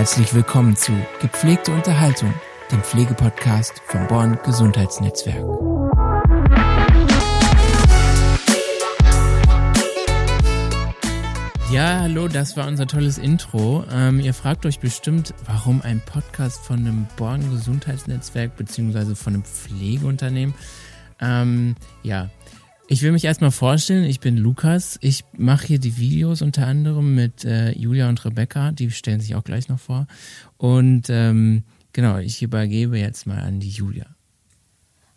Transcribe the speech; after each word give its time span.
Herzlich 0.00 0.32
willkommen 0.32 0.74
zu 0.76 0.92
Gepflegte 1.20 1.72
Unterhaltung, 1.72 2.32
dem 2.72 2.82
Pflegepodcast 2.82 3.82
vom 3.84 4.06
Born 4.06 4.38
Gesundheitsnetzwerk. 4.46 5.44
Ja, 11.70 12.00
hallo, 12.00 12.28
das 12.28 12.56
war 12.56 12.66
unser 12.66 12.86
tolles 12.86 13.18
Intro. 13.18 13.84
Ähm, 13.92 14.20
ihr 14.20 14.32
fragt 14.32 14.64
euch 14.64 14.80
bestimmt, 14.80 15.34
warum 15.44 15.82
ein 15.82 16.00
Podcast 16.00 16.64
von 16.64 16.78
einem 16.78 17.06
Born 17.18 17.50
Gesundheitsnetzwerk 17.50 18.56
beziehungsweise 18.56 19.14
von 19.14 19.34
einem 19.34 19.44
Pflegeunternehmen. 19.44 20.54
Ähm, 21.20 21.74
ja, 22.02 22.30
ich 22.90 23.02
will 23.02 23.12
mich 23.12 23.24
erstmal 23.24 23.52
vorstellen. 23.52 24.02
Ich 24.02 24.18
bin 24.18 24.36
Lukas. 24.36 24.98
Ich 25.00 25.24
mache 25.32 25.64
hier 25.64 25.78
die 25.78 25.96
Videos 25.96 26.42
unter 26.42 26.66
anderem 26.66 27.14
mit 27.14 27.44
äh, 27.44 27.70
Julia 27.70 28.08
und 28.08 28.24
Rebecca. 28.24 28.72
Die 28.72 28.90
stellen 28.90 29.20
sich 29.20 29.36
auch 29.36 29.44
gleich 29.44 29.68
noch 29.68 29.78
vor. 29.78 30.08
Und 30.58 31.08
ähm, 31.08 31.62
genau, 31.92 32.18
ich 32.18 32.42
übergebe 32.42 32.98
jetzt 32.98 33.28
mal 33.28 33.38
an 33.38 33.60
die 33.60 33.68
Julia. 33.68 34.06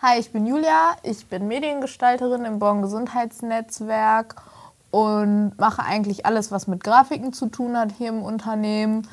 Hi, 0.00 0.20
ich 0.20 0.30
bin 0.30 0.46
Julia. 0.46 0.96
Ich 1.02 1.24
bin 1.24 1.48
Mediengestalterin 1.48 2.44
im 2.44 2.58
Born 2.58 2.82
Gesundheitsnetzwerk 2.82 4.42
und 4.90 5.58
mache 5.58 5.82
eigentlich 5.82 6.26
alles, 6.26 6.52
was 6.52 6.66
mit 6.66 6.84
Grafiken 6.84 7.32
zu 7.32 7.46
tun 7.46 7.78
hat 7.78 7.92
hier 7.96 8.10
im 8.10 8.20
Unternehmen. 8.20 9.08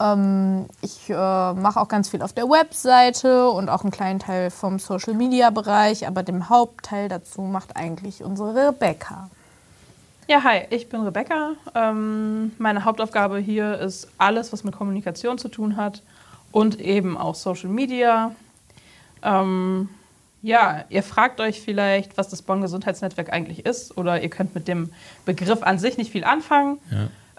Ähm, 0.00 0.66
ich 0.80 1.10
äh, 1.10 1.14
mache 1.14 1.80
auch 1.80 1.88
ganz 1.88 2.08
viel 2.08 2.22
auf 2.22 2.32
der 2.32 2.44
Webseite 2.44 3.50
und 3.50 3.68
auch 3.68 3.82
einen 3.82 3.90
kleinen 3.90 4.18
Teil 4.18 4.50
vom 4.50 4.78
Social 4.78 5.14
Media 5.14 5.50
Bereich, 5.50 6.06
aber 6.06 6.22
den 6.22 6.48
Hauptteil 6.48 7.08
dazu 7.08 7.42
macht 7.42 7.76
eigentlich 7.76 8.22
unsere 8.22 8.68
Rebecca. 8.68 9.28
Ja, 10.28 10.44
hi, 10.44 10.62
ich 10.70 10.88
bin 10.88 11.00
Rebecca. 11.00 11.52
Ähm, 11.74 12.52
meine 12.58 12.84
Hauptaufgabe 12.84 13.38
hier 13.38 13.78
ist 13.78 14.08
alles, 14.18 14.52
was 14.52 14.62
mit 14.62 14.76
Kommunikation 14.76 15.38
zu 15.38 15.48
tun 15.48 15.76
hat 15.76 16.02
und 16.52 16.80
eben 16.80 17.16
auch 17.16 17.34
Social 17.34 17.70
Media. 17.70 18.32
Ähm, 19.22 19.88
ja, 20.42 20.84
ihr 20.90 21.02
fragt 21.02 21.40
euch 21.40 21.60
vielleicht, 21.60 22.16
was 22.16 22.28
das 22.28 22.42
Bonn 22.42 22.60
Gesundheitsnetzwerk 22.60 23.32
eigentlich 23.32 23.66
ist, 23.66 23.96
oder 23.96 24.22
ihr 24.22 24.28
könnt 24.28 24.54
mit 24.54 24.68
dem 24.68 24.92
Begriff 25.24 25.62
an 25.62 25.78
sich 25.78 25.96
nicht 25.96 26.12
viel 26.12 26.24
anfangen. 26.24 26.78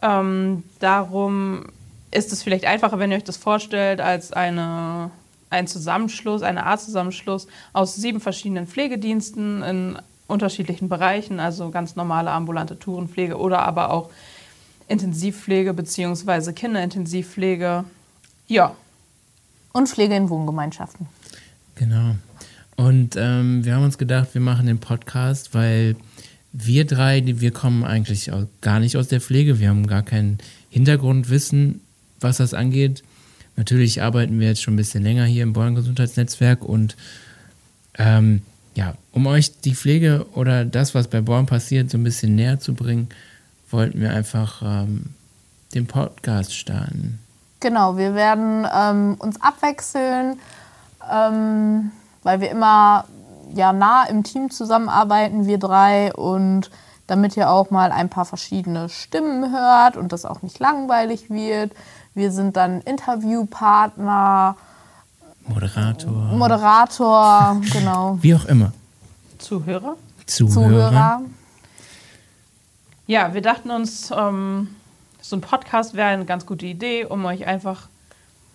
Ja. 0.01 0.19
Ähm, 0.19 0.63
darum 0.79 1.67
ist 2.11 2.33
es 2.33 2.43
vielleicht 2.43 2.65
einfacher, 2.65 2.99
wenn 2.99 3.11
ihr 3.11 3.17
euch 3.17 3.23
das 3.23 3.37
vorstellt, 3.37 4.01
als 4.01 4.33
eine, 4.33 5.11
ein 5.49 5.67
Zusammenschluss, 5.67 6.41
eine 6.41 6.65
Art 6.65 6.81
Zusammenschluss 6.81 7.47
aus 7.73 7.95
sieben 7.95 8.19
verschiedenen 8.19 8.67
Pflegediensten 8.67 9.63
in 9.63 9.99
unterschiedlichen 10.27 10.89
Bereichen, 10.89 11.39
also 11.39 11.71
ganz 11.71 11.95
normale 11.95 12.31
ambulante 12.31 12.77
Tourenpflege 12.77 13.37
oder 13.37 13.59
aber 13.59 13.91
auch 13.91 14.09
Intensivpflege 14.87 15.73
bzw. 15.73 16.53
Kinderintensivpflege. 16.53 17.83
Ja. 18.47 18.75
Und 19.71 19.87
Pflege 19.87 20.15
in 20.15 20.29
Wohngemeinschaften. 20.29 21.07
Genau. 21.75 22.15
Und 22.75 23.15
ähm, 23.17 23.65
wir 23.65 23.75
haben 23.75 23.83
uns 23.83 23.97
gedacht, 23.97 24.33
wir 24.33 24.41
machen 24.41 24.65
den 24.65 24.79
Podcast, 24.79 25.53
weil 25.53 25.95
wir 26.51 26.85
drei, 26.85 27.21
wir 27.25 27.51
kommen 27.51 27.83
eigentlich 27.83 28.31
gar 28.61 28.79
nicht 28.79 28.97
aus 28.97 29.07
der 29.07 29.21
Pflege. 29.21 29.59
Wir 29.59 29.69
haben 29.69 29.85
gar 29.85 30.01
kein 30.01 30.39
Hintergrundwissen, 30.69 31.81
was 32.19 32.37
das 32.37 32.53
angeht. 32.53 33.03
Natürlich 33.55 34.01
arbeiten 34.01 34.39
wir 34.39 34.47
jetzt 34.47 34.61
schon 34.61 34.75
ein 34.75 34.77
bisschen 34.77 35.03
länger 35.03 35.25
hier 35.25 35.43
im 35.43 35.53
Born 35.53 35.75
Gesundheitsnetzwerk 35.75 36.63
und 36.63 36.95
ähm, 37.97 38.41
ja, 38.75 38.93
um 39.11 39.27
euch 39.27 39.59
die 39.61 39.75
Pflege 39.75 40.25
oder 40.33 40.63
das, 40.63 40.95
was 40.95 41.07
bei 41.07 41.21
Born 41.21 41.45
passiert, 41.45 41.89
so 41.89 41.97
ein 41.97 42.03
bisschen 42.03 42.35
näher 42.35 42.59
zu 42.59 42.73
bringen, 42.73 43.09
wollten 43.69 43.99
wir 43.99 44.11
einfach 44.11 44.61
ähm, 44.63 45.07
den 45.73 45.87
Podcast 45.87 46.55
starten. 46.55 47.19
Genau, 47.59 47.97
wir 47.97 48.15
werden 48.15 48.65
ähm, 48.73 49.15
uns 49.19 49.41
abwechseln. 49.41 50.39
Ähm, 51.11 51.91
weil 52.23 52.41
wir 52.41 52.51
immer 52.51 53.05
ja 53.53 53.73
nah 53.73 54.03
im 54.05 54.23
Team 54.23 54.51
zusammenarbeiten, 54.51 55.47
wir 55.47 55.57
drei 55.57 56.13
und 56.13 56.69
damit 57.09 57.37
ihr 57.37 57.49
auch 57.49 57.71
mal 57.71 57.91
ein 57.91 58.09
paar 58.09 58.25
verschiedene 58.25 58.89
Stimmen 58.89 59.51
hört 59.51 59.97
und 59.97 60.11
das 60.11 60.25
auch 60.25 60.41
nicht 60.41 60.59
langweilig 60.59 61.29
wird. 61.29 61.73
Wir 62.13 62.31
sind 62.31 62.55
dann 62.57 62.81
Interviewpartner, 62.81 64.55
Moderator. 65.49 66.11
Moderator, 66.11 67.61
genau. 67.73 68.17
Wie 68.21 68.35
auch 68.35 68.45
immer. 68.45 68.71
Zuhörer. 69.39 69.95
Zuhörer. 70.25 70.53
Zuhörer. 70.53 71.21
Ja, 73.07 73.33
wir 73.33 73.41
dachten 73.41 73.71
uns, 73.71 74.11
ähm, 74.15 74.75
so 75.21 75.35
ein 75.35 75.41
Podcast 75.41 75.95
wäre 75.95 76.09
eine 76.09 76.25
ganz 76.25 76.45
gute 76.45 76.67
Idee, 76.67 77.05
um 77.05 77.25
euch 77.25 77.47
einfach 77.47 77.87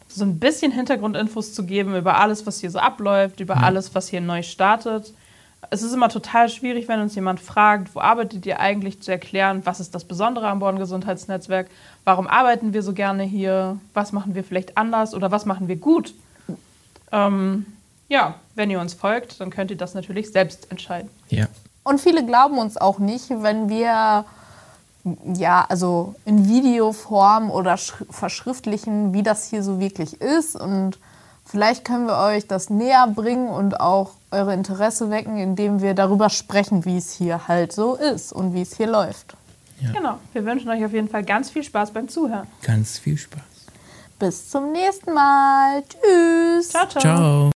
so 0.09 0.25
ein 0.25 0.38
bisschen 0.38 0.71
Hintergrundinfos 0.71 1.53
zu 1.53 1.66
geben 1.66 1.97
über 1.97 2.19
alles, 2.19 2.47
was 2.47 2.60
hier 2.60 2.71
so 2.71 2.78
abläuft, 2.78 3.41
über 3.41 3.54
ja. 3.54 3.62
alles, 3.62 3.94
was 3.97 4.09
hier 4.09 4.21
neu 4.21 4.44
startet. 4.44 5.12
Es 5.71 5.83
ist 5.83 5.93
immer 5.93 6.09
total 6.09 6.49
schwierig, 6.49 6.89
wenn 6.89 7.01
uns 7.01 7.15
jemand 7.15 7.41
fragt, 7.41 7.95
wo 7.95 8.01
arbeitet 8.01 8.47
ihr 8.47 8.61
eigentlich, 8.61 9.01
zu 9.03 9.11
erklären, 9.11 9.63
was 9.65 9.81
ist 9.81 9.95
das 9.95 10.05
Besondere 10.05 10.49
am 10.49 10.59
Born 10.59 10.79
Gesundheitsnetzwerk, 10.79 11.69
warum 12.05 12.27
arbeiten 12.27 12.73
wir 12.73 12.83
so 12.83 12.93
gerne 12.93 13.23
hier, 13.23 13.79
was 13.93 14.13
machen 14.13 14.35
wir 14.35 14.45
vielleicht 14.45 14.77
anders 14.77 15.15
oder 15.15 15.31
was 15.31 15.45
machen 15.45 15.69
wir 15.69 15.77
gut. 15.77 16.15
Ähm, 17.13 17.67
ja, 18.09 18.35
wenn 18.55 18.71
ihr 18.71 18.81
uns 18.81 18.95
folgt, 18.95 19.41
dann 19.41 19.51
könnt 19.51 19.71
ihr 19.71 19.77
das 19.77 19.95
natürlich 19.95 20.31
selbst 20.31 20.71
entscheiden. 20.71 21.11
Ja. 21.29 21.47
Und 21.83 22.01
viele 22.01 22.25
glauben 22.25 22.59
uns 22.59 22.77
auch 22.77 22.99
nicht, 22.99 23.31
wenn 23.31 23.69
wir 23.69 24.25
ja, 25.35 25.67
also 25.69 26.15
in 26.25 26.49
Videoform 26.49 27.51
oder 27.51 27.77
verschriftlichen, 27.77 29.13
wie 29.13 29.23
das 29.23 29.51
hier 29.51 29.63
so 29.63 29.79
wirklich 29.79 30.21
ist. 30.21 30.57
Und 30.57 30.99
vielleicht 31.44 31.84
können 31.84 32.06
wir 32.06 32.19
euch 32.19 32.47
das 32.47 32.71
näher 32.71 33.06
bringen 33.06 33.49
und 33.49 33.81
auch 33.81 34.12
eure 34.31 34.55
Interesse 34.55 35.10
wecken, 35.10 35.38
indem 35.38 35.81
wir 35.81 35.94
darüber 35.94 36.31
sprechen, 36.31 36.84
wie 36.84 36.99
es 36.99 37.12
hier 37.12 37.49
halt 37.49 37.72
so 37.72 37.94
ist 37.94 38.32
und 38.32 38.55
wie 38.55 38.62
es 38.62 38.77
hier 38.77 38.87
läuft. 38.87 39.37
Ja. 39.81 39.93
Genau. 39.93 40.19
Wir 40.33 40.44
wünschen 40.44 40.71
euch 40.71 40.84
auf 40.84 40.93
jeden 40.93 41.09
Fall 41.09 41.25
ganz 41.25 41.50
viel 41.50 41.62
Spaß 41.62 41.91
beim 41.91 42.09
Zuhören. 42.09 42.47
Ganz 42.62 42.99
viel 42.99 43.19
Spaß. 43.19 43.43
Bis 44.19 44.49
zum 44.49 44.72
nächsten 44.72 45.12
Mal. 45.12 45.83
Tschüss. 45.83 46.71
Ciao, 46.71 46.88
ciao. 46.88 47.00
ciao. 47.00 47.34